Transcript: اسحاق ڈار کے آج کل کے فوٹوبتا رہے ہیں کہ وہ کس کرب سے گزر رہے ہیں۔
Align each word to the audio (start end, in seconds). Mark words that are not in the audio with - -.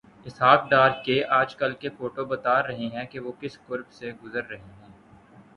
اسحاق 0.25 0.69
ڈار 0.69 0.89
کے 1.05 1.23
آج 1.31 1.55
کل 1.55 1.73
کے 1.73 1.89
فوٹوبتا 1.89 2.61
رہے 2.63 2.87
ہیں 2.87 3.05
کہ 3.05 3.19
وہ 3.19 3.31
کس 3.39 3.57
کرب 3.67 3.91
سے 3.91 4.11
گزر 4.23 4.43
رہے 4.45 4.57
ہیں۔ 4.57 4.91